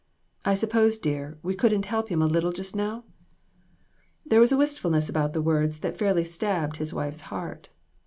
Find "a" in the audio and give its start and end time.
2.23-2.25, 4.51-4.57